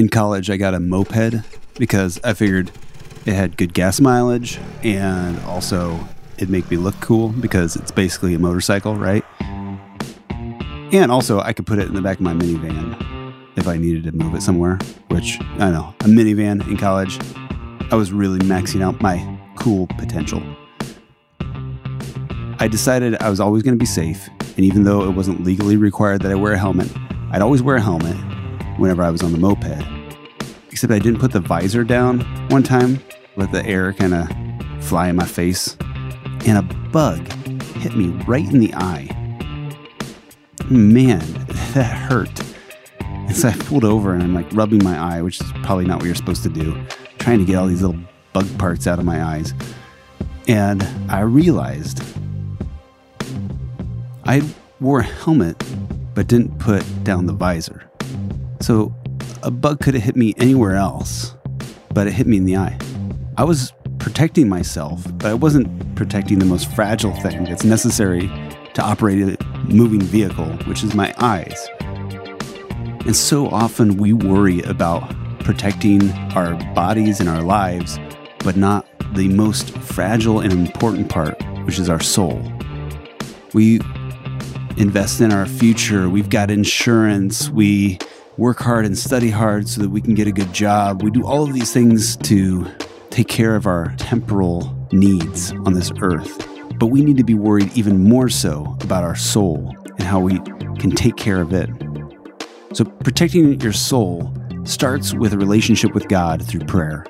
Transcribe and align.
In 0.00 0.08
college, 0.08 0.48
I 0.48 0.56
got 0.56 0.72
a 0.72 0.80
moped 0.80 1.44
because 1.74 2.18
I 2.24 2.32
figured 2.32 2.70
it 3.26 3.34
had 3.34 3.58
good 3.58 3.74
gas 3.74 4.00
mileage 4.00 4.58
and 4.82 5.38
also 5.40 6.00
it'd 6.38 6.48
make 6.48 6.70
me 6.70 6.78
look 6.78 6.98
cool 7.02 7.28
because 7.28 7.76
it's 7.76 7.90
basically 7.90 8.32
a 8.34 8.38
motorcycle, 8.38 8.96
right? 8.96 9.22
And 10.90 11.12
also, 11.12 11.40
I 11.40 11.52
could 11.52 11.66
put 11.66 11.78
it 11.78 11.86
in 11.86 11.92
the 11.92 12.00
back 12.00 12.16
of 12.16 12.22
my 12.22 12.32
minivan 12.32 13.34
if 13.56 13.68
I 13.68 13.76
needed 13.76 14.04
to 14.04 14.12
move 14.12 14.34
it 14.34 14.40
somewhere, 14.40 14.78
which 15.08 15.38
I 15.58 15.70
know, 15.70 15.94
a 16.00 16.04
minivan 16.04 16.66
in 16.66 16.78
college, 16.78 17.18
I 17.92 17.94
was 17.94 18.10
really 18.10 18.38
maxing 18.38 18.80
out 18.80 19.02
my 19.02 19.38
cool 19.56 19.86
potential. 19.98 20.42
I 22.58 22.68
decided 22.68 23.16
I 23.20 23.28
was 23.28 23.38
always 23.38 23.62
going 23.62 23.74
to 23.74 23.78
be 23.78 23.84
safe, 23.84 24.30
and 24.56 24.60
even 24.60 24.84
though 24.84 25.04
it 25.04 25.10
wasn't 25.10 25.44
legally 25.44 25.76
required 25.76 26.22
that 26.22 26.32
I 26.32 26.36
wear 26.36 26.54
a 26.54 26.58
helmet, 26.58 26.90
I'd 27.32 27.42
always 27.42 27.60
wear 27.60 27.76
a 27.76 27.82
helmet 27.82 28.16
whenever 28.80 29.02
I 29.02 29.10
was 29.10 29.22
on 29.22 29.32
the 29.32 29.38
moped. 29.38 29.86
Except 30.70 30.92
I 30.92 30.98
didn't 30.98 31.20
put 31.20 31.32
the 31.32 31.40
visor 31.40 31.84
down 31.84 32.20
one 32.48 32.62
time, 32.62 32.98
let 33.36 33.52
the 33.52 33.64
air 33.66 33.92
kind 33.92 34.14
of 34.14 34.84
fly 34.84 35.08
in 35.08 35.16
my 35.16 35.26
face, 35.26 35.76
and 36.46 36.58
a 36.58 36.62
bug 36.90 37.20
hit 37.76 37.94
me 37.94 38.08
right 38.26 38.44
in 38.44 38.58
the 38.58 38.72
eye. 38.74 39.08
Man, 40.70 41.20
that 41.74 42.08
hurt. 42.10 42.40
And 43.00 43.36
so 43.36 43.48
I 43.48 43.52
pulled 43.52 43.84
over 43.84 44.14
and 44.14 44.22
I'm 44.22 44.34
like 44.34 44.50
rubbing 44.52 44.82
my 44.82 44.98
eye, 44.98 45.20
which 45.20 45.40
is 45.40 45.52
probably 45.62 45.84
not 45.84 45.98
what 45.98 46.06
you're 46.06 46.14
supposed 46.14 46.42
to 46.44 46.48
do, 46.48 46.82
trying 47.18 47.38
to 47.38 47.44
get 47.44 47.56
all 47.56 47.66
these 47.66 47.82
little 47.82 48.00
bug 48.32 48.46
parts 48.58 48.86
out 48.86 48.98
of 48.98 49.04
my 49.04 49.22
eyes. 49.22 49.52
And 50.48 50.82
I 51.08 51.20
realized 51.20 52.02
I 54.24 54.42
wore 54.80 55.00
a 55.00 55.04
helmet 55.04 55.62
but 56.14 56.26
didn't 56.26 56.58
put 56.58 56.82
down 57.04 57.26
the 57.26 57.32
visor. 57.32 57.89
So 58.60 58.94
a 59.42 59.50
bug 59.50 59.80
could 59.80 59.94
have 59.94 60.02
hit 60.02 60.16
me 60.16 60.34
anywhere 60.36 60.76
else, 60.76 61.34
but 61.94 62.06
it 62.06 62.12
hit 62.12 62.26
me 62.26 62.36
in 62.36 62.44
the 62.44 62.56
eye. 62.56 62.78
I 63.36 63.44
was 63.44 63.72
protecting 63.98 64.48
myself, 64.48 65.02
but 65.18 65.26
I 65.26 65.34
wasn't 65.34 65.96
protecting 65.96 66.38
the 66.38 66.44
most 66.44 66.70
fragile 66.72 67.14
thing 67.16 67.44
that's 67.44 67.64
necessary 67.64 68.30
to 68.74 68.82
operate 68.82 69.22
a 69.22 69.44
moving 69.64 70.00
vehicle, 70.00 70.46
which 70.66 70.84
is 70.84 70.94
my 70.94 71.14
eyes. 71.18 71.68
And 73.06 73.16
so 73.16 73.48
often 73.48 73.96
we 73.96 74.12
worry 74.12 74.60
about 74.62 75.08
protecting 75.40 76.10
our 76.36 76.54
bodies 76.74 77.18
and 77.18 77.28
our 77.28 77.42
lives, 77.42 77.98
but 78.40 78.56
not 78.56 78.86
the 79.14 79.28
most 79.28 79.76
fragile 79.78 80.40
and 80.40 80.52
important 80.52 81.08
part, 81.08 81.40
which 81.64 81.78
is 81.78 81.88
our 81.88 82.00
soul. 82.00 82.40
We 83.54 83.80
invest 84.76 85.20
in 85.20 85.32
our 85.32 85.46
future, 85.46 86.08
we've 86.08 86.30
got 86.30 86.50
insurance, 86.50 87.50
we 87.50 87.98
work 88.40 88.58
hard 88.58 88.86
and 88.86 88.96
study 88.96 89.28
hard 89.28 89.68
so 89.68 89.82
that 89.82 89.90
we 89.90 90.00
can 90.00 90.14
get 90.14 90.26
a 90.26 90.32
good 90.32 90.50
job. 90.50 91.02
We 91.02 91.10
do 91.10 91.26
all 91.26 91.42
of 91.42 91.52
these 91.52 91.74
things 91.74 92.16
to 92.16 92.66
take 93.10 93.28
care 93.28 93.54
of 93.54 93.66
our 93.66 93.94
temporal 93.98 94.74
needs 94.92 95.52
on 95.66 95.74
this 95.74 95.92
earth. 96.00 96.48
But 96.78 96.86
we 96.86 97.04
need 97.04 97.18
to 97.18 97.22
be 97.22 97.34
worried 97.34 97.70
even 97.76 98.02
more 98.02 98.30
so 98.30 98.78
about 98.80 99.04
our 99.04 99.14
soul 99.14 99.76
and 99.98 100.04
how 100.04 100.20
we 100.20 100.38
can 100.78 100.90
take 100.90 101.16
care 101.16 101.42
of 101.42 101.52
it. 101.52 101.68
So, 102.72 102.86
protecting 102.86 103.60
your 103.60 103.74
soul 103.74 104.32
starts 104.64 105.12
with 105.12 105.34
a 105.34 105.38
relationship 105.38 105.92
with 105.92 106.08
God 106.08 106.42
through 106.42 106.60
prayer. 106.60 107.04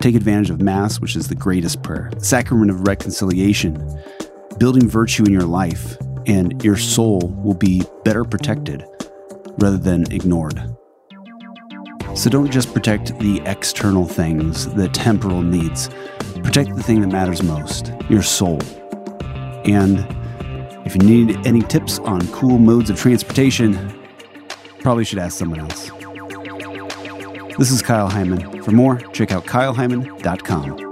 Take 0.00 0.14
advantage 0.14 0.50
of 0.50 0.60
Mass, 0.60 1.00
which 1.00 1.16
is 1.16 1.28
the 1.28 1.34
greatest 1.34 1.82
prayer, 1.82 2.10
the 2.12 2.24
sacrament 2.24 2.70
of 2.70 2.86
reconciliation, 2.86 3.98
building 4.58 4.86
virtue 4.86 5.24
in 5.24 5.32
your 5.32 5.44
life, 5.44 5.96
and 6.26 6.62
your 6.62 6.76
soul 6.76 7.34
will 7.42 7.54
be 7.54 7.82
better 8.04 8.24
protected 8.24 8.84
rather 9.60 9.78
than 9.78 10.10
ignored. 10.12 10.76
So 12.14 12.28
don't 12.28 12.50
just 12.50 12.74
protect 12.74 13.18
the 13.18 13.40
external 13.46 14.04
things, 14.04 14.66
the 14.74 14.88
temporal 14.88 15.42
needs. 15.42 15.88
Protect 16.42 16.74
the 16.74 16.82
thing 16.82 17.00
that 17.02 17.08
matters 17.08 17.42
most, 17.42 17.92
your 18.08 18.22
soul. 18.22 18.58
And 19.64 20.04
if 20.86 20.96
you 20.96 21.02
need 21.02 21.46
any 21.46 21.62
tips 21.62 21.98
on 22.00 22.26
cool 22.28 22.58
modes 22.58 22.90
of 22.90 22.98
transportation, 22.98 23.94
probably 24.80 25.04
should 25.04 25.18
ask 25.18 25.38
someone 25.38 25.60
else. 25.60 25.90
This 27.58 27.70
is 27.70 27.82
Kyle 27.82 28.10
Heimann. 28.10 28.64
For 28.64 28.72
more, 28.72 28.96
check 29.12 29.32
out 29.32 29.44
kyleheimann.com. 29.44 30.89